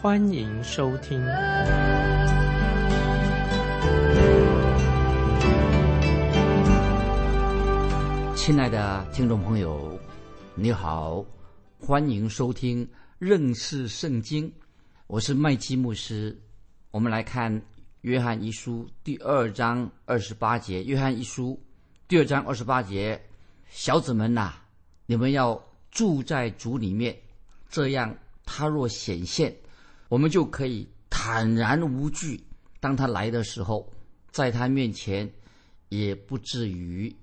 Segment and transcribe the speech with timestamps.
[0.00, 1.20] 欢迎收听。
[8.36, 9.98] 亲爱的听众朋友，
[10.54, 11.24] 你好，
[11.80, 12.88] 欢迎收听
[13.18, 14.52] 认识圣经。
[15.08, 16.40] 我是麦基牧师，
[16.92, 17.60] 我们来看
[18.02, 20.80] 约翰一书第二章二十八节。
[20.84, 21.60] 约翰一书。
[22.06, 23.20] 第二章二十八节，
[23.68, 24.52] 小子们呐，
[25.06, 25.60] 你们要
[25.90, 27.18] 住在主里面，
[27.68, 29.52] 这样他若显现，
[30.08, 32.42] 我们就可以坦然无惧。
[32.80, 33.92] 当他来的时候，
[34.30, 35.30] 在他面前
[35.88, 37.14] 也不至于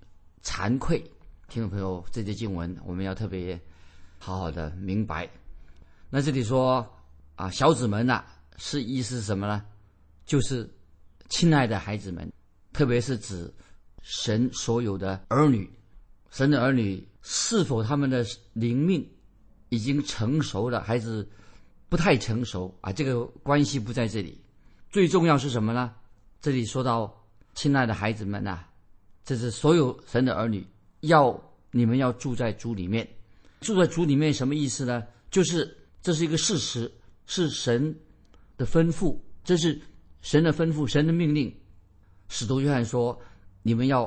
[0.43, 1.03] 惭愧。
[1.47, 3.59] 听众朋友，这节经文我们要特别
[4.19, 5.29] 好好的明白。
[6.09, 6.87] 那这里说
[7.35, 8.23] 啊，小子们呐，
[8.57, 9.63] 是意思是什么呢？
[10.25, 10.69] 就是
[11.29, 12.31] 亲爱的孩子们，
[12.71, 13.53] 特别是指。
[14.07, 15.67] 神所有的儿女，
[16.29, 19.03] 神的儿女是否他们的灵命
[19.69, 21.27] 已经成熟了，还是
[21.89, 22.91] 不太成熟啊？
[22.91, 24.39] 这个关系不在这里，
[24.89, 25.93] 最重要是什么呢？
[26.41, 28.59] 这里说到，亲爱的孩子们呐，
[29.23, 30.65] 这是所有神的儿女
[31.01, 31.39] 要
[31.71, 33.07] 你们要住在主里面，
[33.61, 35.03] 住在主里面什么意思呢？
[35.29, 36.91] 就是这是一个事实，
[37.25, 37.95] 是神
[38.57, 39.79] 的吩咐，这是
[40.21, 41.55] 神的吩咐，神的命令。
[42.29, 43.19] 使徒约翰说。
[43.67, 44.05] 你们要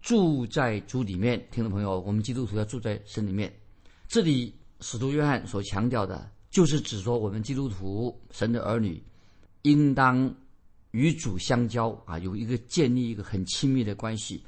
[0.00, 3.52] 住在主里面，听众朋友，我们基督徒要住在神里面。
[4.06, 9.02] 这里使徒约翰所强调的，就是指说我们基督徒神的儿女，
[9.62, 10.34] 应当
[10.90, 14.42] 与主相交啊，有一个建立一个很亲密的关系，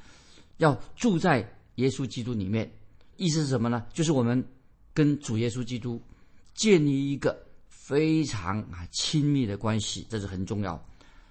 [0.57, 2.69] 要住在耶稣基督里面。
[3.15, 3.85] 意思是什么呢？
[3.93, 4.43] 就是我们
[4.93, 6.01] 跟主耶稣基督
[6.55, 7.37] 建立一个
[7.69, 10.83] 非常啊亲密的关系，这是很重要。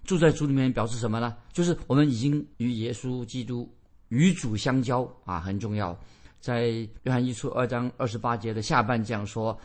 [0.05, 1.37] 住在主里面表示什么呢？
[1.53, 3.71] 就是我们已经与耶稣基督
[4.09, 5.97] 与主相交啊，很重要。
[6.41, 6.69] 在
[7.03, 9.57] 约翰一书二章二十八节的下半这样说：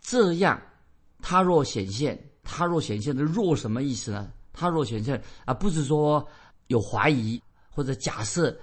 [0.00, 0.60] 这样，
[1.20, 4.30] 他若显现，他若显现的若什么意思呢？
[4.52, 6.26] 他若显现啊，不是说
[6.66, 7.40] 有怀疑
[7.70, 8.56] 或者假设，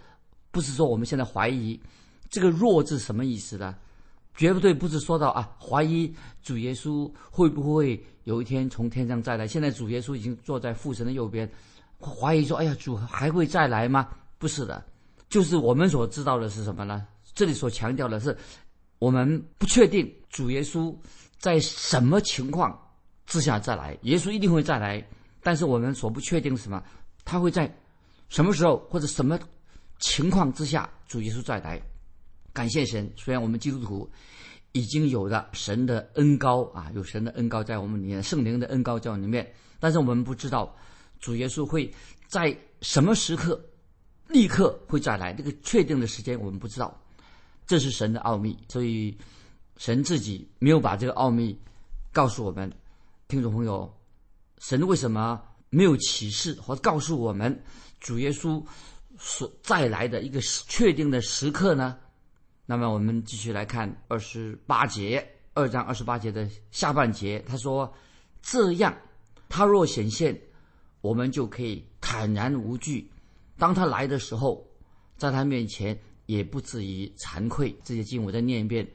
[0.52, 1.80] 不是说我们现在怀疑，
[2.30, 3.76] 这个若字什么意思呢？
[4.36, 9.48] 绝不对不是说到啊，怀疑主耶稣会不会有一天从天上再来。
[9.48, 11.50] 现在主耶稣已经坐在父神的右边，
[12.00, 14.86] 怀疑说：“哎呀，主还会再来吗？”不是的，
[15.28, 17.08] 就是我们所知道的是什么呢？
[17.34, 18.38] 这里所强调的是，
[19.00, 20.96] 我们不确定主耶稣
[21.40, 22.78] 在什么情况
[23.26, 23.98] 之下再来。
[24.04, 25.06] 耶稣一定会再来，
[25.42, 26.84] 但是我们所不确定什么？
[27.24, 27.74] 他会在
[28.30, 29.40] 什么时候或者什么
[30.00, 31.82] 情况之下，主耶稣再来？
[32.54, 34.10] 感谢神，虽然我们基督徒
[34.72, 40.76] 已经有了神的恩高啊，有神的恩高在我们里面，圣灵的恩高在我们里面，但是我们不知道
[41.20, 41.94] 主耶稣会
[42.28, 43.64] 在什么时刻
[44.28, 47.00] 立刻会再来，这个确定的时间我们不知道，
[47.66, 49.16] 这是神的奥秘，所以
[49.78, 51.58] 神自己没有把这个奥秘
[52.12, 52.72] 告诉我们
[53.28, 53.92] 听众朋友。
[54.60, 57.64] 神为什么没有启示或告诉我们
[58.00, 58.64] 主耶稣
[59.20, 61.98] 所再来的一个确定的时刻呢？
[62.66, 67.94] 那么我们继续来看二十八节，二章二十八节的下半节，他说
[68.42, 68.98] ：“这样，
[69.48, 70.40] 他若显现，
[71.02, 73.10] 我们就可以坦然无惧。
[73.58, 74.68] 当他来的时候，
[75.18, 78.84] 在他面前也不至于惭愧。”这些经我再念一遍，《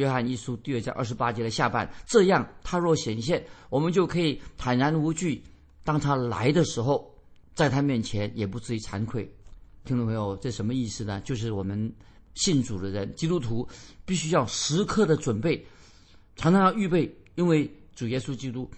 [0.00, 5.42] 约翰一书》第二章二十八节的下半：“这样，他若显现，我们就可以坦然无惧。
[5.84, 7.14] 当他来的时候，
[7.54, 9.30] 在他面前也不至于惭愧。”
[9.84, 11.20] 听众朋友，这什么意思呢？
[11.20, 11.92] 就是我们。
[12.34, 13.68] 信主的人，基督徒
[14.06, 15.66] 必须要时刻的准备，
[16.36, 18.70] 常常要预备，因为主耶稣基督，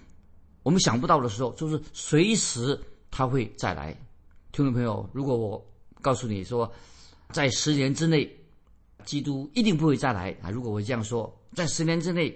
[0.63, 2.77] 我们想不到的时候，就是随时
[3.11, 3.95] 他会再来。
[4.53, 5.63] 听众朋友，如果我
[6.01, 6.73] 告诉你说，
[7.31, 8.27] 在十年之内，
[9.05, 10.37] 基督一定不会再来。
[10.43, 10.51] 啊！
[10.51, 12.29] 如果我这样说，在十年之内，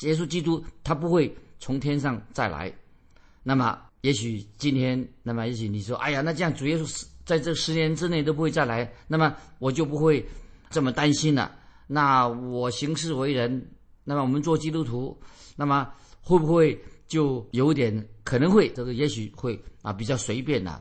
[0.00, 2.72] 耶稣基督他不会从天上再来，
[3.42, 10.24] 那么也许今天，那么也许你说，哎呀，那这样主耶稣在这十年之内都不会再来，那么我就不会。
[10.70, 11.34] 这么担心。
[11.34, 11.54] 了，
[11.86, 13.70] 那我行事为人，
[14.04, 15.14] 那么我们做基督徒，
[15.54, 15.86] 那么
[16.22, 20.80] 会不会就有点可能会这个也许会啊比较随便呢？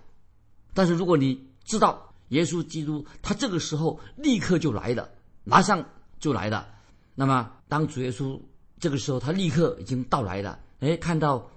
[0.74, 5.10] 但是如果你知道耶稣基督他这个时候立刻就来了，
[5.46, 5.84] 马上
[6.20, 6.68] 就来了，
[7.16, 8.38] 那么当主耶稣
[8.80, 11.50] 这个时候他立刻已经到来了，哎，看到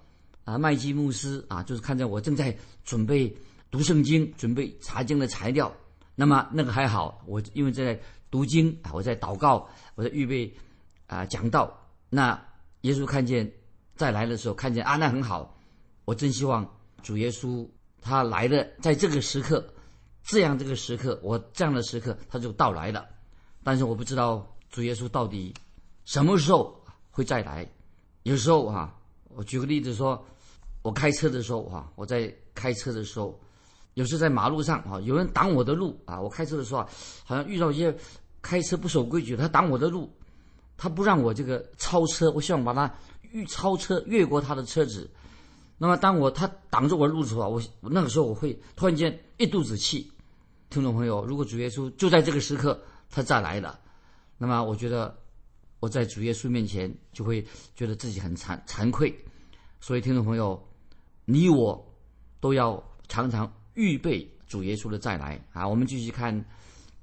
[0.44, 3.34] 啊麦基牧师啊，就是看见我正在准备
[3.70, 5.74] 读圣经、准备查经的材料。
[6.16, 8.00] 那么那个还好，我因为在
[8.30, 10.54] 读经啊，我在祷告，我在预备
[11.08, 11.76] 啊讲道。
[12.08, 12.40] 那
[12.82, 13.50] 耶稣看见
[13.96, 15.56] 再来的时候，看见啊，那很好。
[16.04, 16.68] 我真希望
[17.02, 17.66] 主耶稣
[18.00, 19.66] 他来的在这个时刻，
[20.24, 23.06] 这样这个时刻，我这样的时刻他就到来了。
[23.62, 25.54] 但是我不知道主耶稣到底
[26.04, 27.68] 什么时候会再来。
[28.24, 28.94] 有时候啊，
[29.28, 30.26] 我举个例子说，
[30.82, 33.38] 我开车的时候啊，我在开车的时候。
[33.94, 36.88] 有时在马路上啊，有人挡我的路啊，我开车的时候啊，
[37.24, 37.96] 好像遇到一些
[38.42, 40.12] 开车不守规矩，他挡我的路，
[40.76, 42.92] 他不让我这个超车，我希望把他
[43.30, 45.08] 越超车越过他的车子。
[45.78, 50.10] 那么当我他挡着我的路的时候，我那个时候我会突然间一肚子气。
[50.74, 53.78] 听众朋友，如果主耶稣就在这个时刻他再来了，
[54.36, 55.16] 那么我觉得
[55.78, 57.40] 我在主耶稣面前就会
[57.76, 59.14] 觉得自己很惭惭愧。
[59.80, 60.60] 所以听众朋友，
[61.26, 61.80] 你我
[62.40, 63.48] 都要常常。
[63.74, 65.66] 预备主耶稣的再来啊！
[65.66, 66.32] 我们继续看《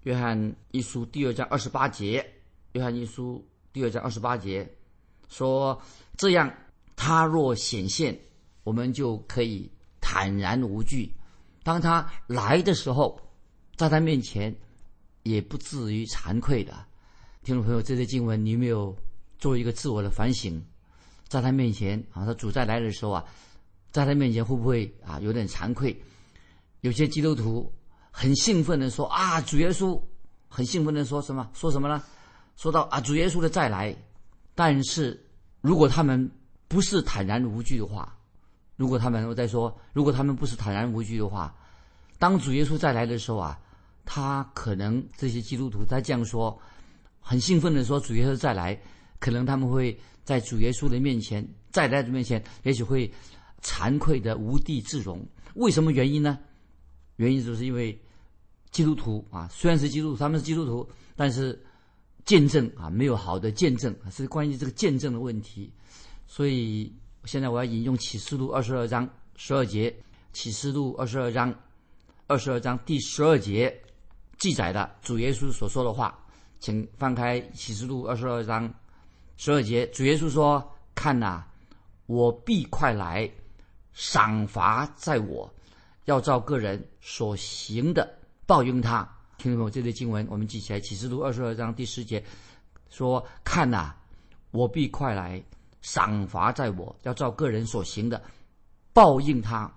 [0.04, 2.22] 约翰一书》第二章二十八节，
[2.72, 3.38] 《约翰一书》
[3.74, 4.70] 第二章二十八节
[5.28, 5.82] 说
[6.16, 6.50] ：“这样，
[6.96, 8.18] 他若显现，
[8.64, 9.70] 我们就可以
[10.00, 11.14] 坦然无惧。
[11.62, 13.20] 当他来的时候，
[13.82, 14.56] 在他面前
[15.24, 16.72] 也不至于惭愧的。”
[17.44, 18.96] 听众朋友，这些经文你有没有
[19.40, 20.64] 做一个自我的反省？
[21.28, 23.26] 在他面前啊，他主再来的时候啊，
[23.90, 26.00] 在他面前会不会啊有点惭愧？
[26.82, 27.74] 有些基督徒
[28.12, 30.00] 很兴奋的说：“啊，主耶稣！”
[30.48, 31.50] 很兴奋的说什么？
[31.52, 32.04] 说什么呢？
[32.58, 33.96] 说到啊，主耶稣的再来。
[34.54, 35.20] 但是，
[35.62, 36.30] 如果他们
[36.68, 38.16] 不是坦然无惧的话，
[38.76, 41.56] 如果他们我在说，如果他们不是坦然无惧的话，
[42.20, 43.60] 当主耶稣再来的时候啊，
[44.14, 46.60] 他可能这些基督徒他这样说，
[47.22, 48.78] 很兴奋的说：“主耶稣再来。”
[49.20, 53.10] 可能他们会在主耶稣的面前，再来的面前，也许会
[53.62, 55.26] 惭愧的无地自容。
[55.54, 56.38] 为什么原因呢？
[57.16, 57.98] 原因就是因为
[58.70, 60.86] 基督徒啊，虽然是基督徒，他们是基督徒，
[61.16, 61.58] 但是
[62.26, 65.72] 见证啊没有好的见证，是关于这个见证的问题。
[66.28, 66.94] 所以
[67.24, 69.96] 现在我要引用启示录二十二章十二节，
[70.34, 71.58] 启示录二十二章
[72.28, 73.82] 二十二章第十二节
[74.42, 76.18] 记载的主耶稣所说的话，
[76.60, 78.68] 请翻开启示录二十二章
[79.38, 81.44] 十二节，主耶稣说：“看呐，
[82.08, 83.30] 我必快来，
[83.94, 85.48] 赏罚在我。”
[86.06, 88.18] 要照个人所行的
[88.48, 89.08] 报应他。
[89.38, 90.80] 听懂没这类经文，我们记起来。
[90.80, 92.24] 启示录二十二章第十节
[92.90, 93.94] 说：“看呐，
[94.50, 95.40] 我必快来，
[95.84, 98.20] 赏罚在我，要照个人所行的
[98.92, 99.72] 报应他。”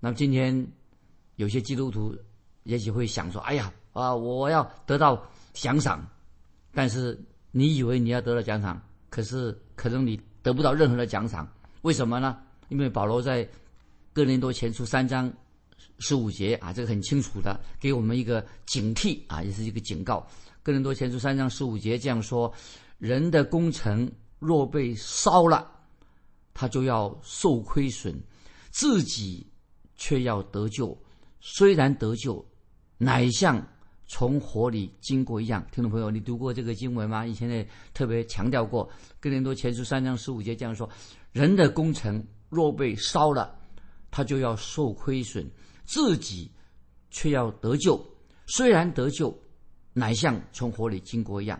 [0.00, 0.66] 那么今天
[1.36, 2.14] 有些基督徒
[2.64, 5.22] 也许会想说：“哎呀，啊，我要得到
[5.52, 6.06] 奖赏。”
[6.74, 7.18] 但是
[7.50, 8.80] 你以为你要得到奖赏，
[9.10, 11.46] 可是可能你得不到任何的奖赏。
[11.82, 12.38] 为什么呢？
[12.68, 13.48] 因为保罗在
[14.12, 15.32] 哥林多前书三章。
[15.98, 20.26] 十五节啊，这个很清楚的，给我们一个警惕啊，也是一个警告。
[20.62, 22.52] 哥林多前书三章十五节这样说：
[22.98, 25.70] 人的工程若被烧了，
[26.54, 28.20] 他就要受亏损，
[28.70, 29.46] 自己
[29.96, 30.96] 却要得救。
[31.40, 32.44] 虽然得救，
[32.98, 33.64] 乃像
[34.12, 35.66] 从火里经过一样。
[35.72, 37.24] 听众朋友，你读过这个经文吗？
[37.24, 37.64] 以前呢
[37.94, 38.86] 特别强调过。
[39.18, 40.86] 哥林多前书三章十五节这样说：
[41.32, 43.58] 人的工程若被烧了，
[44.10, 45.50] 他就要受亏损。
[45.86, 46.50] 自己
[47.10, 47.98] 却要得救，
[48.48, 49.34] 虽然得救，
[49.94, 51.58] 乃像从火里经过一样。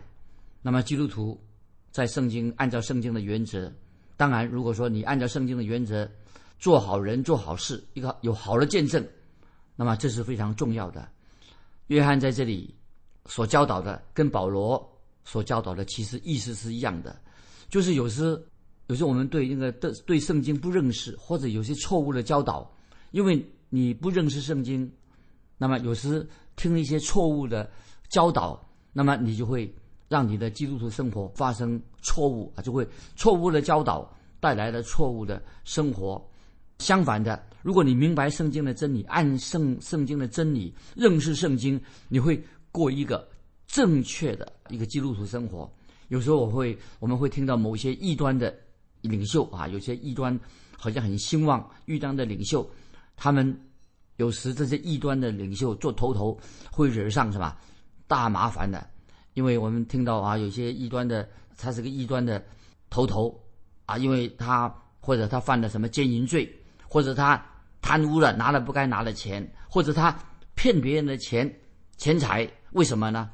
[0.61, 1.43] 那么基督徒
[1.89, 3.73] 在圣经按照圣经的原则，
[4.15, 6.07] 当然，如果说你按照圣经的原则
[6.59, 9.03] 做好人做好事，一个有好的见证，
[9.75, 11.09] 那么这是非常重要的。
[11.87, 12.73] 约翰在这里
[13.25, 14.83] 所教导的，跟保罗
[15.23, 17.19] 所教导的其实意思是一样的，
[17.69, 18.41] 就是有时
[18.87, 22.71] 有时我们对那个对对圣经不认识，或者有些错误的教导，
[23.11, 23.45] 因为。
[23.75, 24.87] 你不认识圣经，
[25.57, 27.67] 那么有时听了一些错误的
[28.07, 29.73] 教导，那么你就会
[30.07, 34.07] 让你的基督徒生活发生错误啊，就会错误的教导
[34.39, 36.23] 带来了错误的生活。
[36.77, 42.39] 相反的，如果你明白圣经的真理，按圣圣经的真理认识圣经，你会
[42.71, 43.27] 过一个
[43.65, 45.67] 正确的一个基督徒生活。
[46.09, 48.53] 有时候我会我们会听到某些异端的
[49.01, 50.37] 领袖啊，有些异端
[50.77, 52.69] 好像很兴旺，异端的领袖。
[53.15, 53.57] 他们
[54.17, 56.37] 有时这些异端的领袖做头头，
[56.69, 57.55] 会惹上什么
[58.07, 58.85] 大麻烦的？
[59.35, 61.27] 因为我们听到啊，有些异端的，
[61.57, 62.43] 他是个异端的
[62.89, 63.41] 头头
[63.85, 64.67] 啊，因为他
[64.99, 66.47] 或者他犯了什么奸淫罪，
[66.87, 67.43] 或者他
[67.83, 70.17] 贪污了，拿了不该拿的钱，或者他
[70.55, 71.53] 骗别人的钱
[71.97, 73.29] 钱财，为什么呢？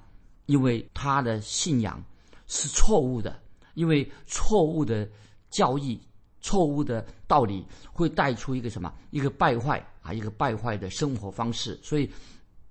[0.47, 2.03] 因为他的信仰
[2.47, 3.39] 是错误的，
[3.75, 5.07] 因为错误的
[5.51, 6.01] 教义
[6.41, 7.63] 错误的道理，
[7.93, 8.91] 会带出一个什么？
[9.11, 11.79] 一个败坏啊，一个败坏的生活方式。
[11.83, 12.09] 所以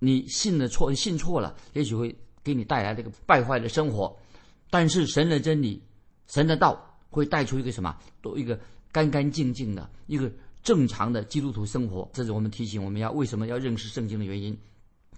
[0.01, 4.15] 你信的错，信错了，也许会给你带来这个败坏的生活。
[4.69, 5.81] 但是神的真理、
[6.27, 7.97] 神的道会带出一个什么？
[8.21, 8.59] 都一个
[8.91, 10.31] 干干净净的一个
[10.69, 12.07] 正常的基督徒生活。
[12.13, 14.55] 这是我们提醒我们要为什么要认识圣经的原因。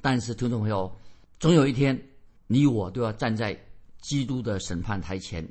[0.01, 0.89] 但是听众朋友，
[1.41, 2.01] 总有一天
[2.47, 3.61] 你我都要站在
[4.01, 5.45] 基督的审判台前，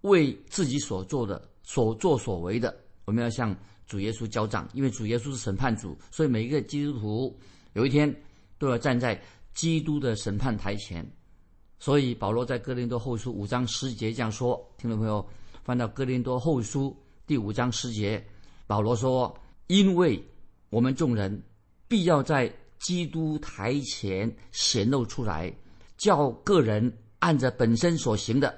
[0.00, 1.40] 为自己所做的。
[1.62, 3.56] 所作所为的，我们要向
[3.86, 7.38] 主耶稣交账，因为主耶稣是审判主，所以每一个基督徒
[7.74, 8.12] 有一天
[8.58, 9.22] 都要站在
[9.54, 11.08] 基督的审判台前。
[11.78, 15.24] 所以保罗在哥林多后书五章十节这样说：，听众朋友
[15.62, 18.26] 翻到哥林多后书第五章十节，
[18.70, 19.36] 保罗说
[19.66, 20.24] ：“因为
[20.68, 21.42] 我们众人
[21.88, 22.48] 必要在
[22.78, 25.52] 基督台前显露出来，
[25.96, 28.56] 叫个人按着本身所行的，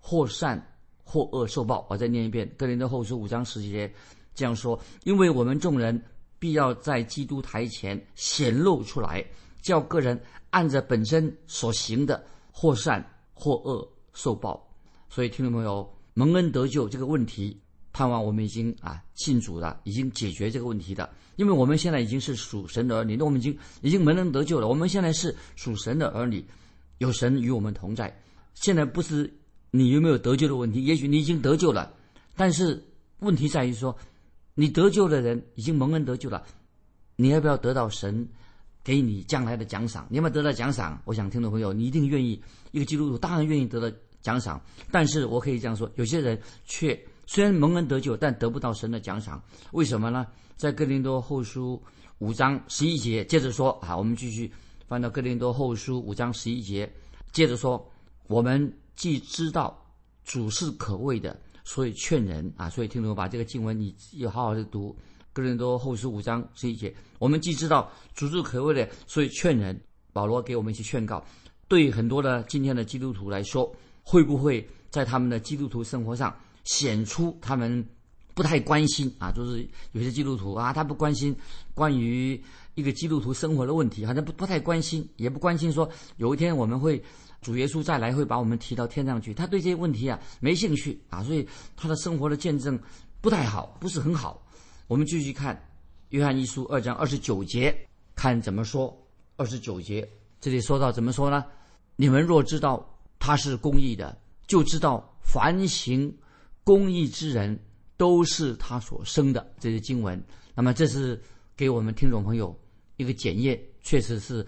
[0.00, 0.60] 或善。”
[1.04, 1.86] 或恶受报。
[1.90, 3.92] 我再念一遍《哥林多后书》五章十节，
[4.34, 6.02] 这样说：因为我们众人
[6.38, 9.22] 必要在基督台前显露出来，
[9.60, 10.18] 叫个人
[10.50, 13.04] 按着本身所行的，或善
[13.34, 14.66] 或恶受报。
[15.10, 17.60] 所以，听众朋友，蒙恩得救这个问题，
[17.92, 21.08] 盼望我们已经啊信主了，已经解决这个问题的。
[21.36, 24.68] 因为我们现在已经是属神的儿女，那我们已经已经蒙恩得救了。
[24.68, 26.44] 我们现在是属神的儿女，
[26.98, 28.16] 有神与我们同在。
[28.54, 29.32] 现在不是。
[29.74, 30.84] 你有没有得救的问题？
[30.84, 31.94] 也许你已经得救了，
[32.36, 32.84] 但是
[33.20, 33.96] 问题在于说，
[34.54, 36.44] 你得救的人已经蒙恩得救了，
[37.16, 38.28] 你要不要得到神
[38.84, 40.06] 给你将来的奖赏？
[40.10, 41.00] 你要不要得到奖赏？
[41.06, 42.38] 我想听众朋友，你一定愿意。
[42.70, 46.94] 一个基督徒当然愿意得到奖赏，但是我可以这样说：有些人却
[47.26, 49.42] 虽然蒙恩得救，但得不到神的奖赏。
[49.72, 50.26] 为什么呢？
[50.56, 51.82] 在哥林多后书
[52.18, 54.52] 五章十一节接着说啊，我们继续
[54.86, 56.92] 翻到哥林多后书五章十一节，
[57.32, 57.84] 接着说
[58.26, 58.72] 我们。
[58.94, 59.76] 既知道
[60.22, 64.94] 主是可畏的，所以劝人啊，所以听懂把这个经文你要好好的读。
[65.32, 69.80] 哥林多后书五章十一节，我们既知道主是可畏的，所以劝人。
[70.12, 71.24] 保罗给我们一些劝告，
[71.68, 76.32] 对很多的今天的基督徒来说，会不会在他们的基督徒生活上
[76.64, 77.84] 显出他们
[78.34, 79.30] 不太关心啊？
[79.32, 81.36] 就是有些基督徒啊，他不关心
[81.74, 82.42] 关于
[82.74, 87.02] 一个基督徒生活的问题，好像不不太关心，也不关心说有一天我们会。
[87.42, 92.78] 主耶稣再来会把我们提到天上去，他对这些问题啊没兴趣啊，所以他的生活的见证
[93.20, 94.40] 不太好，不是很好。
[94.86, 95.60] 我们继续看
[96.10, 97.76] 约翰一书二章二十九节，
[98.14, 98.96] 看怎么说。
[99.36, 100.08] 二十九节
[100.40, 101.44] 这里说到怎么说呢？
[101.96, 102.88] 你们若知道
[103.18, 104.16] 他是公义的，
[104.46, 106.16] 就知道凡行
[106.64, 107.58] 公义之人
[107.96, 109.52] 都是他所生的。
[109.58, 110.22] 这些经文，
[110.54, 111.20] 那么这是
[111.56, 112.58] 给我们听众朋友
[112.96, 114.46] 一个检验，确实是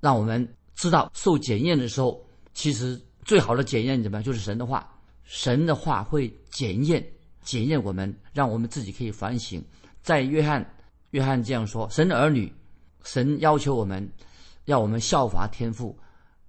[0.00, 2.24] 让我们知道受检验的时候。
[2.52, 4.22] 其实最好的检验怎么样？
[4.22, 4.88] 就是神的话，
[5.24, 7.04] 神的话会检验
[7.42, 9.60] 检验我们，让我们自己可以反省。
[10.02, 10.64] 在约翰，
[11.10, 12.52] 约翰这样说：神的儿女，
[13.02, 14.08] 神要求我们，
[14.66, 15.98] 要我们效法天父，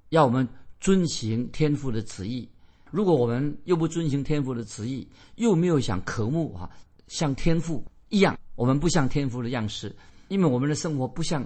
[0.09, 0.47] 要我们
[0.79, 2.47] 遵行天父的旨意。
[2.95, 6.69] 如果我们又不遵循天父的旨意，又没有想渴慕啊，
[7.07, 9.93] 像天父一样，我们不像天父的样式，
[10.29, 11.45] 因为我们的生活不像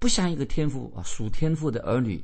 [0.00, 2.20] 不像一个天父啊，属天父的儿女，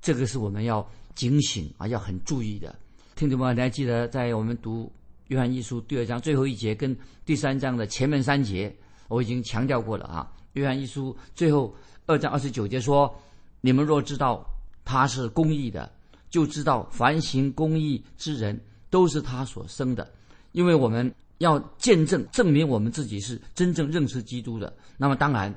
[0.00, 0.88] 这个是我们要。
[1.14, 2.74] 警醒啊，要很注意的，
[3.14, 4.90] 听众朋友，你还记得在我们读
[5.28, 8.74] 约翰一书第二章最后一节跟第三章的前面三节，
[9.06, 10.32] 我已经强调过了啊。
[10.54, 11.72] 约翰一书最后
[12.06, 13.14] 二章二十九节说
[13.62, 14.44] ：“你们若知道
[14.84, 15.88] 他是公义的，
[16.34, 18.60] 就知道凡行公义之人
[18.90, 20.10] 都是他所生的，
[20.50, 24.76] 因为我们要见证证明我们自己是真正认识基督的。
[24.96, 25.54] 那么当然。”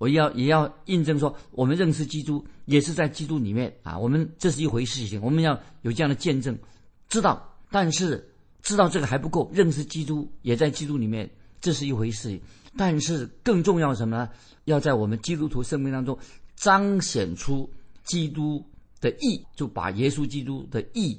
[0.00, 3.98] 我要也要印证说，我们认识基督也是在基督里面啊。
[3.98, 6.58] 我们这是一回事情，我们要有这样的见证，
[7.10, 7.46] 知道。
[7.70, 8.26] 但是
[8.62, 11.28] 知道这个还不够，认识基督也在基督里面，
[11.60, 12.40] 这是一回事情。
[12.78, 14.30] 但是更重要什么呢？
[14.64, 16.18] 要在我们基督徒生命当中
[16.56, 17.70] 彰显出
[18.02, 18.64] 基督
[19.00, 21.18] 的义，就把耶稣基督的义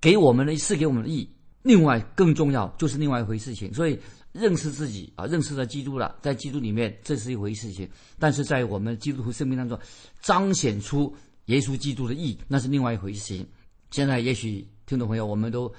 [0.00, 1.28] 给我们的赐给我们的义。
[1.62, 3.98] 另外更重要就是另外一回事情，所以。
[4.32, 7.86] 认识自己啊，认识了基督了，在基督里面这是一回事情，
[8.18, 9.78] 但是在我们基督徒生命当中，
[10.22, 11.14] 彰显出
[11.48, 13.46] 耶稣基督的义，那是另外一回事情。
[13.90, 15.70] 现在也许听众朋友，我们都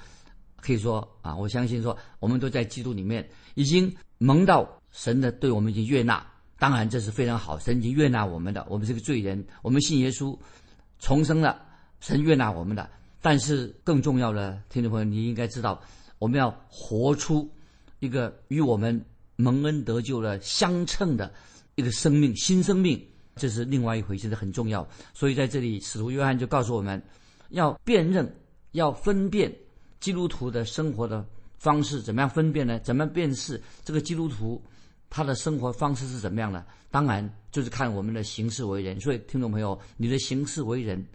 [0.58, 6.24] 可以说啊，我相信说，我们都在基督里面已经蒙到神的对我们已经悦纳，
[6.56, 10.38] 当然这是非常好，神已经悦纳我们的，我们是个罪人，我们信耶稣
[11.04, 11.60] 重生了，
[12.00, 12.88] 神悦纳我们的。
[13.20, 15.78] 但是更重要的，听众朋友，你应该知道，
[16.18, 17.46] 我们要活出。
[18.00, 19.02] 一个与我们
[19.36, 21.32] 蒙恩得救了相称的
[21.74, 23.02] 一个生命，新生命，
[23.36, 24.86] 这是另外一回事，很重要。
[25.12, 27.02] 所以在这里，使徒约翰就告诉我们，
[27.50, 28.34] 要辨认、
[28.72, 29.54] 要分辨
[30.00, 31.22] 基督徒的生活的
[31.58, 32.78] 方式怎么样分辨呢？
[32.80, 34.62] 怎么辨识这个基督徒
[35.14, 36.66] 他的生活方式是怎么样的？
[36.90, 38.98] 当然就是看我们的行事为人。
[38.98, 41.06] 所以，听众朋友，你的行事为人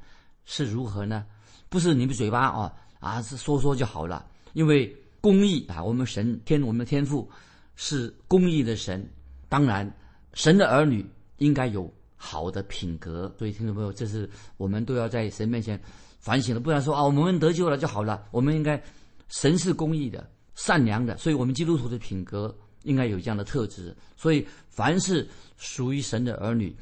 [0.46, 1.26] 是如何呢？
[1.68, 7.30] 不是你们嘴巴啊啊是说说就好了，因为公义啊，我们神天我们的天父
[7.76, 9.06] 是公义的神，
[9.50, 9.94] 当然
[10.34, 11.06] 神的儿女
[11.40, 13.30] 应该有好的品格。
[13.38, 15.78] 所以，听众朋友，这是我们都要在神面前
[16.22, 18.26] 反省的，不然说啊我们得救了就好了。
[18.32, 18.82] 我们应该
[19.28, 20.26] 神是公义的。
[20.56, 23.96] 善良的，所以我们基督徒的品格应该有这样的特质。
[24.16, 26.76] 所以，凡是属于神的儿女，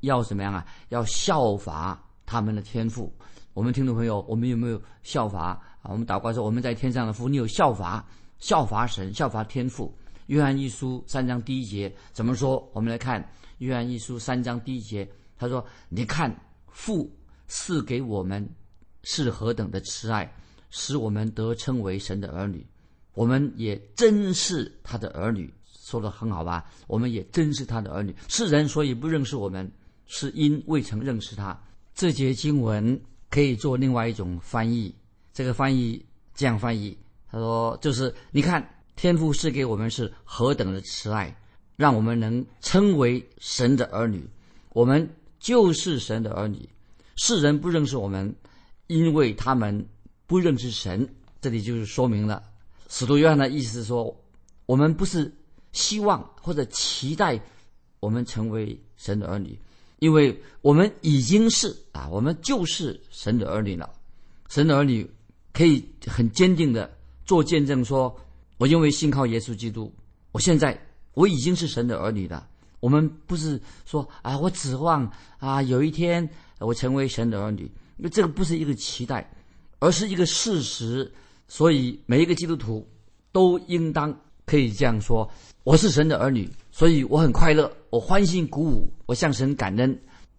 [0.00, 0.66] 要怎么样啊？
[0.88, 3.12] 要效法他们的天赋。
[3.52, 5.90] 我们听众朋友，我们有没有效法啊？
[5.90, 8.04] 我们祷告说，我们在天上的父，你有效法，
[8.38, 9.96] 效法神，效法天赋。
[10.26, 12.68] 约翰一书三章第一节怎么说？
[12.72, 13.24] 我们来看
[13.58, 15.08] 约翰一书三章第一节，
[15.38, 16.34] 他说：“你看
[16.68, 17.14] 父
[17.46, 18.48] 赐给我们
[19.02, 20.28] 是何等的慈爱，
[20.70, 22.66] 使我们得称为神的儿女。”
[23.14, 26.64] 我们也真是他的儿女，说的很好吧？
[26.86, 28.14] 我们也真是他的儿女。
[28.28, 29.70] 世人所以不认识我们，
[30.06, 31.58] 是因未曾认识他。
[31.94, 34.92] 这节经文可以做另外一种翻译，
[35.32, 36.04] 这个翻译
[36.34, 36.96] 这样翻译：
[37.30, 41.36] 他说，就是你看，天父赐给我们是何等的慈爱，
[41.76, 44.28] 让我们能称为神的儿女。
[44.70, 46.68] 我们就是神的儿女。
[47.14, 48.34] 世人不认识我们，
[48.88, 49.86] 因为他们
[50.26, 51.08] 不认识神。
[51.40, 52.42] 这里就是说明了。
[52.88, 54.14] 使徒约翰的意思是说，
[54.66, 55.32] 我们不是
[55.72, 57.40] 希望或者期待
[57.98, 59.58] 我们成为神的儿女，
[59.98, 63.90] 因为我们已经是啊，我们就是神的儿女了。
[64.48, 65.10] 神的儿女
[65.52, 66.90] 可以很坚定的
[67.24, 68.14] 做见证，说
[68.58, 69.92] 我因为信靠耶稣基督，
[70.30, 70.78] 我现在
[71.14, 72.46] 我已经是神的儿女了。
[72.80, 77.62] 我们不是说啊，我指望啊有一天我成为神的儿女，
[77.96, 79.28] 因为这个不是一个期待，
[79.78, 81.10] 而是一个事实。
[81.46, 82.88] 所以，每一个基督徒
[83.30, 85.30] 都应当可以这样说
[85.62, 89.98] ：“我是神的儿女，所以我很快乐，我欢欣鼓舞，我向神感恩。”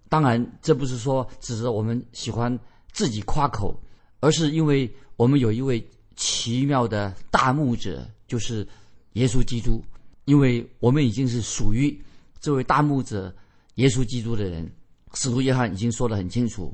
[0.09, 2.57] 当然，这不是说只是我们喜欢
[2.91, 3.79] 自己夸口，
[4.19, 8.67] 而是因为我们有一位奇妙的大牧者，就是
[9.13, 9.83] 耶稣基督。
[10.25, 11.95] 因为我们已经是属于
[12.39, 13.33] 这位大牧者
[13.75, 14.67] 耶稣基督的人，
[15.13, 16.73] 使徒约翰已经说得很清楚：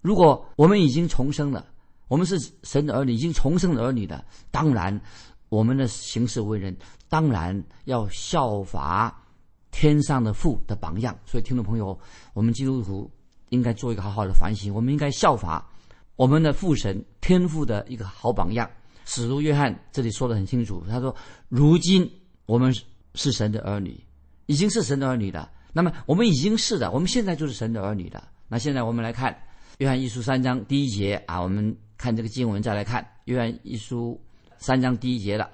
[0.00, 1.66] 如果我们已经重生了。
[2.08, 4.24] 我们是神的儿女，已经重生的儿女的。
[4.50, 5.00] 当然，
[5.48, 6.76] 我们的行事为人，
[7.08, 9.24] 当然要效法
[9.72, 11.18] 天上的父的榜样。
[11.24, 11.98] 所以，听众朋友，
[12.32, 13.10] 我们基督徒
[13.48, 14.72] 应该做一个好好的反省。
[14.72, 15.68] 我们应该效法
[16.14, 18.70] 我们的父神天父的一个好榜样。
[19.04, 21.14] 使徒约翰这里说的很清楚，他说
[21.48, 22.08] ：“如今
[22.46, 22.72] 我们
[23.14, 24.00] 是神的儿女，
[24.46, 25.50] 已经是神的儿女了。
[25.72, 28.28] 那么，我们已经是的，我们现在就是神的儿女了。
[28.46, 29.36] 那现在我们来看
[29.78, 31.76] 约翰一书三章第一节啊，我们。
[31.96, 34.20] 看这个经文，再来看约翰一书
[34.58, 35.50] 三章第一节了。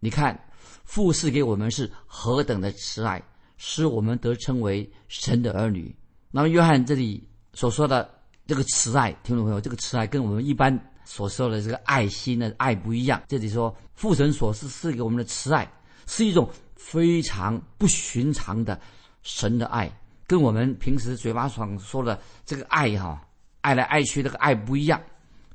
[0.00, 0.38] 你看，
[0.84, 3.22] 父赐给我们是何等的慈爱，
[3.56, 5.94] 使我们得称为神的儿女。
[6.30, 8.08] 那么，约翰这里所说的
[8.46, 13.20] 这个慈爱，听众朋友，这个慈爱跟我们一般所说的这个爱心的爱不一样。
[13.26, 15.68] 这里说父神所赐赐给我们的慈爱，
[16.06, 18.78] 是一种非常不寻常的
[19.22, 19.90] 神的爱，
[20.26, 23.20] 跟我们平时嘴巴上说的这个爱哈，
[23.62, 25.00] 爱来爱去这个爱不一样。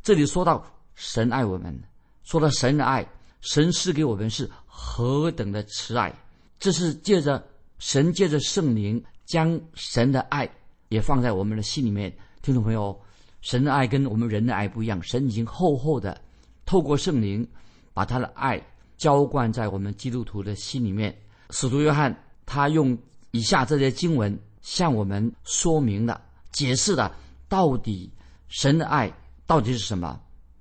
[0.03, 0.61] 这里说到
[0.95, 1.81] 神爱我们，
[2.23, 3.07] 说到神的爱，
[3.39, 6.13] 神赐给我们是何等的慈爱。
[6.59, 7.41] 这是借着
[7.79, 10.49] 神借着圣灵将神的爱
[10.89, 12.13] 也放在我们的心里面。
[12.41, 12.99] 听众朋友，
[13.39, 16.19] 神的爱跟我们人的爱不一样，神已经厚厚的
[16.65, 17.47] 透过圣灵
[17.93, 18.61] 把他的爱
[18.97, 21.17] 浇灌在我们基督徒的心里面。
[21.51, 22.13] 使徒约翰
[22.45, 22.97] 他用
[23.31, 27.15] 以下这些经文向我们说明了、解释了
[27.47, 28.11] 到底
[28.49, 29.09] 神的爱。
[29.53, 30.19] 到底是什么？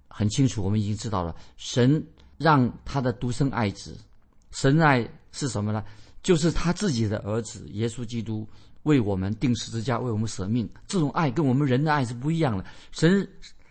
[0.08, 1.34] 很清楚，我们已经知道了。
[1.56, 3.96] 神让他的独生爱子，
[4.50, 5.82] 神爱是什么呢？
[6.22, 8.46] 就是他自己的儿子耶稣基督
[8.82, 10.68] 为我们定十字架，为我们舍命。
[10.86, 12.62] 这种爱跟我们人的爱是不一样的。
[12.90, 13.26] 神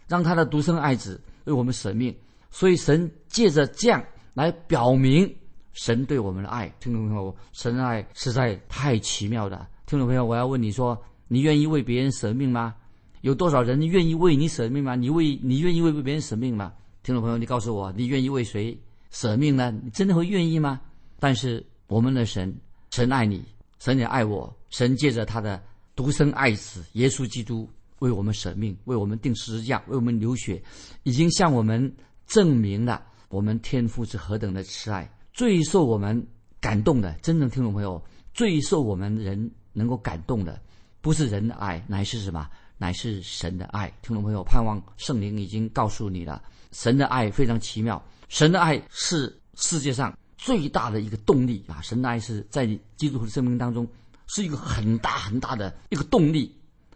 [0.07, 2.11] 让他的独生爱子为我们舍命，
[2.49, 4.03] 所以神借着这样
[4.33, 5.31] 来表明
[5.73, 6.67] 神对我们的爱。
[6.79, 9.69] 听众朋友，神的爱实在太奇妙了。
[9.85, 12.73] 听众朋友，我要问你说，你愿意为别人舍命吗？
[13.21, 14.95] 有多少人愿意为你舍命吗？
[14.95, 16.73] 你为你愿意为别人舍命吗？
[17.03, 18.77] 听众朋友，你告诉我，你愿意为谁
[19.11, 19.71] 舍命呢？
[19.83, 20.81] 你真的会愿意吗？
[21.19, 22.55] 但是我们的神，
[22.89, 23.43] 神爱你，
[23.79, 25.61] 神也爱我，神借着他的
[25.95, 30.61] 独生爱子耶稣基督为我们舍命，为我们定十字架，为我们流血，
[31.03, 31.91] 已经向我们
[32.25, 35.11] 证明了我们天父是何等的慈爱。
[35.31, 36.25] 最受我们
[36.59, 38.03] 感动的，真正听众朋友，
[38.33, 40.59] 最受我们人能够感动的，
[41.01, 42.49] 不是人的爱，乃是什么？
[42.81, 46.41] 乃是神的爱，听众朋友，盼望圣灵已经告诉你了，
[46.71, 51.79] 神的爱非常奇妙，神的爱是世界上最大的一个动力啊！
[51.83, 52.65] 神的爱是在
[52.97, 53.87] 基督徒的生命当中
[54.25, 56.51] 是一个很大很大的一个动力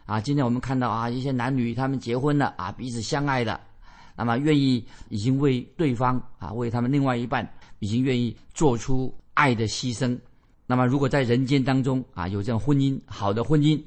[0.08, 0.20] 啊！
[0.20, 3.62] 今天我们看到啊，一些男女他们结婚了啊，彼此相爱的，
[4.16, 10.20] 那么愿意已经为对方啊，为他们另外一半已经愿意做出爱的牺牲。
[10.66, 13.80] 那么如果在人间当中啊，有这样婚姻好的婚姻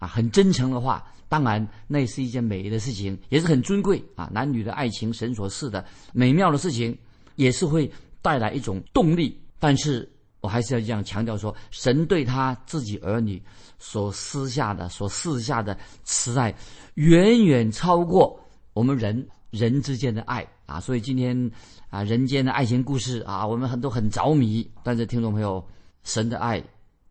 [0.00, 4.30] 啊，很真诚的话，当然那是一件美的事情，也是很尊贵啊！
[4.32, 6.96] 男女的爱情，神所赐的美妙的事情，
[7.36, 7.90] 也是会。
[8.24, 10.10] 带来一种动力，但是
[10.40, 13.38] 我还是要这样强调说，神对他自己儿女
[13.78, 16.54] 所私下的、所赐下的慈爱，
[16.94, 18.40] 远远超过
[18.72, 20.80] 我们人 人之间的爱啊！
[20.80, 21.50] 所以今天
[21.90, 24.66] 啊，人间的爱情故事啊，我们很多很着迷。
[24.82, 25.62] 但是听众朋友，
[26.02, 26.64] 神的爱，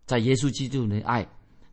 [0.07, 1.23] 在耶稣基督的爱，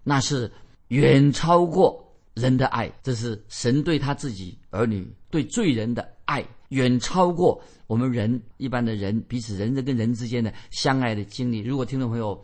[0.05, 0.53] 那是
[0.88, 1.99] 远超过
[2.35, 6.45] 人的爱，这是神对他自己儿女对罪人的爱。
[6.71, 11.59] 远超过我们人一般的人彼此人跟人之间的相爱的经历。
[11.59, 12.40] 如果听众朋友，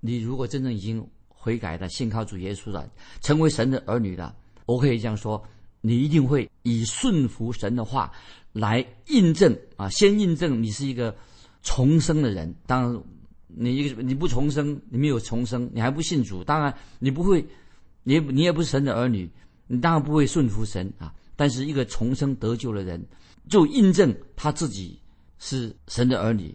[0.00, 4.34] 你如果真正已经悔改的信靠主耶稣的，成为神的儿女了，
[4.66, 5.40] 我可以这样说，
[5.80, 8.10] 你一定会以顺服神的话
[8.52, 11.16] 来印证啊，先印证你是一个
[11.62, 12.52] 重生的人。
[12.66, 13.02] 当然，
[13.46, 17.46] 你一个你不重生，你没有重生，你还不信主，当然你不会，
[18.02, 19.30] 你你也不是神的儿女，
[19.66, 21.14] 你当然不会顺服神啊。
[21.36, 23.04] 但是一个重生得救的人。
[23.48, 25.00] 就印证他自己
[25.38, 26.54] 是神的儿女，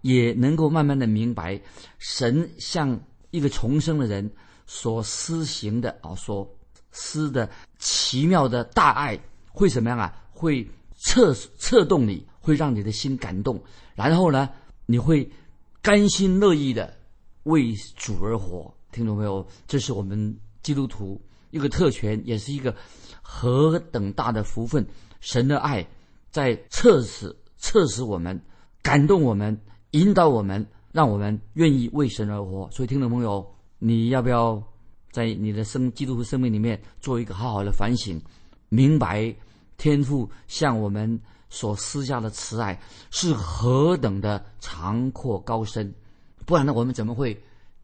[0.00, 1.60] 也能够慢慢的明白
[1.98, 2.98] 神向
[3.30, 4.30] 一个重生的人
[4.66, 6.50] 所施行的啊，所
[6.92, 9.20] 施的奇妙的大爱
[9.52, 10.10] 会怎么样啊？
[10.30, 13.62] 会策策动你，会让你的心感动，
[13.94, 14.48] 然后呢，
[14.86, 15.30] 你会
[15.82, 16.96] 甘心乐意的
[17.42, 18.72] 为主而活。
[18.92, 19.46] 听懂没有？
[19.66, 21.20] 这是我们基督徒
[21.50, 22.74] 一个特权，也是一个
[23.22, 24.86] 何等大的福分！
[25.20, 25.86] 神的爱。
[26.30, 28.40] 在测试测试我们，
[28.82, 32.70] 感动我们，引导我们，让我们愿意为神而活。
[32.70, 33.44] 所以，听众朋友，
[33.80, 34.62] 你要不要
[35.10, 38.22] 在你的生基督徒生命里面做一个好好的反省，
[38.68, 39.34] 明白
[39.76, 45.92] 天父向我们所施下的慈爱是何等的长阔高深？
[46.46, 47.36] 不然呢，我们怎么会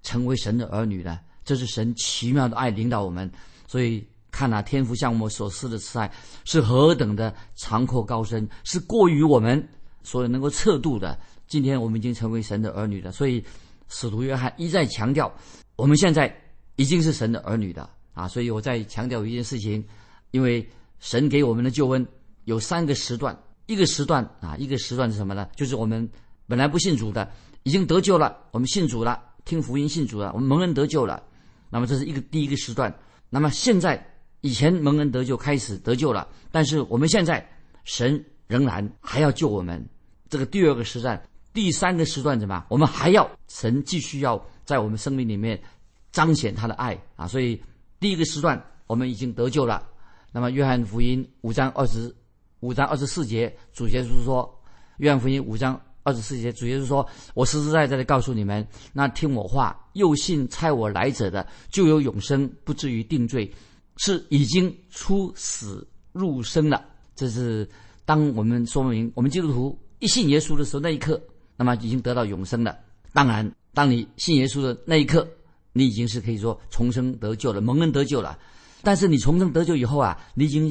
[0.05, 1.19] 成为神的儿女呢？
[1.47, 3.33] 这是神奇妙的爱领导我们，
[3.67, 4.07] 所以。
[4.29, 6.13] 看那天父向我们所施的慈爱
[6.45, 9.67] 是何等的长阔高深，是过于我们
[10.03, 11.19] 所能够测度的。
[11.47, 13.43] 今天我们已经成为神的儿女了，所以
[13.89, 15.33] 使徒约翰一再强调，
[15.77, 16.31] 我们现在
[16.75, 18.29] 已经是神的儿女的啊！
[18.29, 19.83] 所以我再强调一件事情，
[20.33, 20.69] 因为
[21.01, 22.07] 神给我们的救恩
[22.45, 25.49] 有三个时段，一个时段啊，一个时段是什么呢？
[25.57, 26.07] 就是我们
[26.47, 27.27] 本来不信主的，
[27.63, 31.23] 已经得救了，我们信主了，听福音信主了，我们蒙恩得救了。
[31.77, 32.91] 那么这是一个第一个时段。
[33.29, 34.03] 那么现在。
[34.43, 37.45] 以前蒙恩得救开始得救了，但是我们现在
[37.83, 39.85] 神仍然还要救我们。
[40.29, 41.21] 这个第二个时段、
[41.53, 42.65] 第三个时段怎么？
[42.69, 45.61] 我们还要神继续要在我们生命里面
[46.13, 47.27] 彰显他的爱啊！
[47.27, 47.61] 所以
[47.99, 49.83] 第一个时段我们已经得救了。
[50.31, 52.15] 那么约翰福音五章二十
[52.61, 54.63] 五章二十四节，主耶稣说
[54.99, 63.53] ：“约翰福音五章二十四节，主耶稣说：我实实在在的告诉你们，那听我话又信差我来者的，就有永生，不至于定罪。”
[63.99, 67.67] 是已经出死入生了，这是
[68.05, 71.19] 当我们说明我们基督徒一信耶稣的时候那一刻，
[71.57, 72.77] 那么已经得到永生了。
[73.15, 75.27] 当然，当你信耶稣的那一刻，
[75.73, 78.39] 你已经是可以说重生得救了，蒙恩得救了。
[78.83, 80.71] 但是你重生得救以后啊，你已经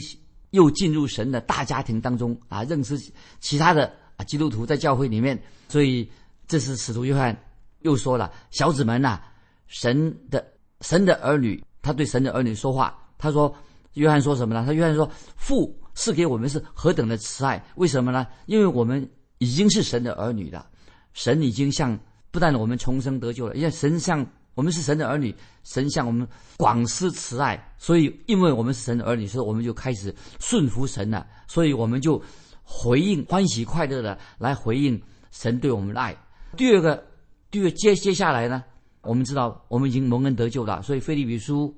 [0.51, 2.95] 又进入神的大家庭当中啊，认识
[3.39, 5.41] 其他的啊基督徒在教会里面。
[5.67, 6.09] 所以
[6.47, 7.35] 这是使徒约翰
[7.81, 9.19] 又说了：“小子们呐，
[9.67, 10.45] 神的
[10.81, 13.53] 神的儿女，他对神的儿女说话。”他说
[13.93, 14.63] ：“约翰说什么呢？
[14.65, 17.63] 他约翰说，父是给我们是何等的慈爱？
[17.75, 18.27] 为什么呢？
[18.45, 20.67] 因为我们已经是神的儿女了，
[21.13, 21.97] 神已经向
[22.29, 32.21] 不但我们重生得救了，因为神向我们是神的儿女，神向我们广施慈爱，所以因为我们是神的儿女，所以我们就开始顺服神了，所以我们就
[32.65, 35.01] 回应欢喜快乐的来回应
[35.31, 36.13] 神对我们的爱。
[36.57, 37.01] 第二个，
[37.49, 38.61] 第二接接下来呢，
[39.01, 41.73] 我们知道我们已经蒙恩得救了，所以腓立比书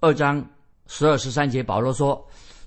[0.00, 0.46] 二章。”
[0.88, 2.24] 十二十三节，保罗说：“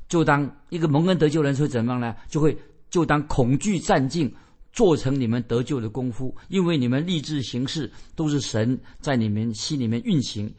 [0.10, 2.13] 就当一个蒙恩得救人会怎么样呢？
[2.27, 2.53] 就会
[2.89, 4.29] 就当恐惧战尽，
[4.73, 10.53] 做成你们得救的功夫，因为你们立志行事，都是神在你们心里面运行，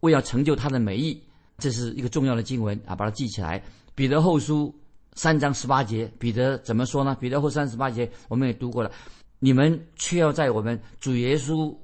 [0.00, 1.22] 为要成就他的美意。
[1.58, 3.62] 这是一个重要的经文啊，把它记起来。
[3.94, 4.74] 彼得后书
[5.14, 7.16] 三章十八节，彼得怎么说呢？
[7.20, 8.90] 彼得后三十八节我们也读过了。
[9.38, 11.74] 你们却要在我们主耶稣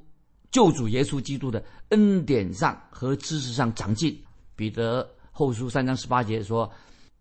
[0.51, 4.19] 救主耶稣基督的恩典上和知识上长进。
[4.55, 5.09] 彼得。
[5.33, 6.71] 后书三章十八节说：“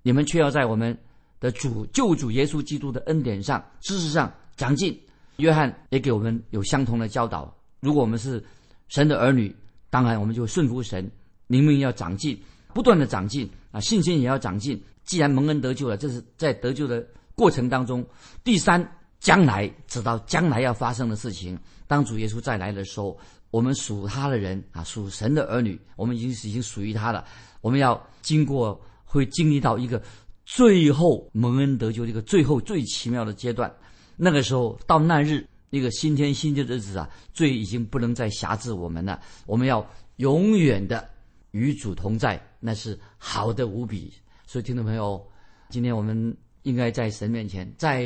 [0.04, 0.98] 你们却要在我们
[1.39, 5.00] 的主救主耶稣基督的恩典上、知识上长进。”
[5.38, 7.56] 约翰也给我们有相同的教导。
[7.80, 8.43] 如果我们是
[8.89, 9.56] 神的儿女，
[9.89, 11.10] 当然我们就顺服神，
[11.48, 12.38] 灵命要长进，
[12.74, 14.82] 不断的长进啊，信心也要长进。
[15.04, 17.06] 既然蒙恩得救了，这是在得救的
[17.36, 18.06] 过程当中。
[18.44, 18.86] 第三，
[19.20, 21.58] 将来知道将来要发生的事情。
[21.88, 23.18] 当主耶稣再来的时候，
[23.50, 27.26] 我们属他的人啊，属神的儿女，我们已经已经属于他了。
[27.62, 30.02] 我们要经过，会经历到一个
[30.46, 33.74] 最后蒙恩得救的一个最后最奇妙的阶段。
[34.16, 39.20] 那个时候到那日，那个新天新地的日子啊，罪已经不能再辖制我们了。
[39.48, 39.84] 我们要
[40.18, 41.10] 永远的
[41.52, 44.14] 与主同在，那是好的无比。
[44.46, 45.26] 所以，听众朋友，
[45.70, 48.02] 今天我们应该在神面前再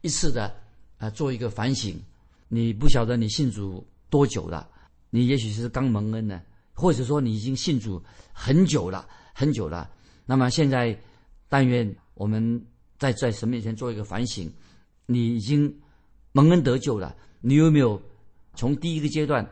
[0.00, 0.54] 一次的
[0.98, 2.00] 啊做一个反省。
[2.48, 4.68] 你不晓得你信主多久了？
[5.10, 6.40] 你也许是刚蒙恩呢，
[6.74, 9.90] 或者说你已经信主很久了，很久了。
[10.26, 10.98] 那么现在，
[11.48, 12.62] 但愿我们
[12.98, 14.52] 在在神面前做一个反省。
[15.06, 15.74] 你已经
[16.32, 18.00] 蒙恩得救了，你有没有
[18.54, 19.46] 从第一个阶段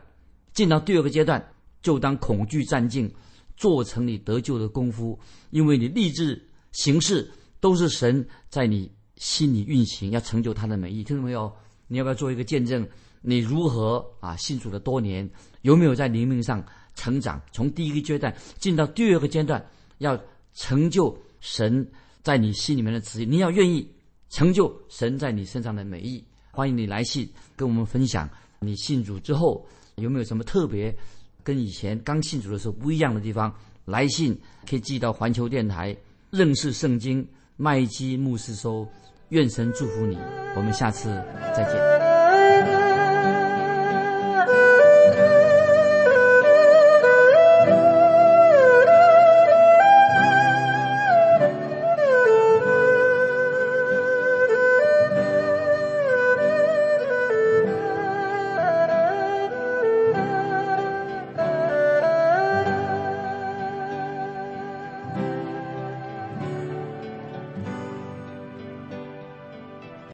[0.53, 1.43] 进到第二个阶段，
[1.81, 3.11] 就当恐惧战尽，
[3.55, 5.17] 做成你得救的功夫？
[5.51, 11.03] 因为你立志行事都是神在你心里运行，要成就他的美意。
[11.03, 11.51] 听到没有？
[11.87, 12.87] 你要不要做一个见证？
[13.21, 15.29] 你如何啊信主了多年，
[15.61, 16.63] 有没有在灵命上
[16.95, 17.41] 成长？
[17.51, 19.65] 从第一个阶段进到第二个阶段，
[19.97, 20.19] 要
[20.53, 21.89] 成就神
[22.21, 23.87] 在你心里面的旨意，你要愿意。
[24.29, 28.29] 成就神在你身上的美意，欢迎你来信跟我们分享。
[28.59, 30.93] 你信主之后有没有什么特别
[31.47, 33.55] 跟以前刚信主的时候不一样的地方？
[33.85, 34.37] 来信
[34.69, 35.95] 可以寄到环球电台
[36.29, 38.85] 认识圣经麦基牧师说。
[39.29, 40.17] 愿神祝福你，
[40.55, 41.09] 我们下次
[41.53, 41.96] 再见。